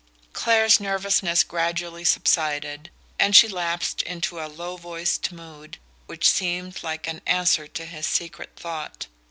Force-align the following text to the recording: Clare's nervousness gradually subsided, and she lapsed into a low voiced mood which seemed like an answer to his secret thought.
Clare's 0.33 0.79
nervousness 0.79 1.43
gradually 1.43 2.03
subsided, 2.03 2.89
and 3.19 3.35
she 3.35 3.47
lapsed 3.47 4.01
into 4.01 4.39
a 4.39 4.47
low 4.49 4.75
voiced 4.75 5.31
mood 5.31 5.77
which 6.07 6.27
seemed 6.27 6.81
like 6.81 7.07
an 7.07 7.21
answer 7.27 7.67
to 7.67 7.85
his 7.85 8.07
secret 8.07 8.53
thought. 8.55 9.05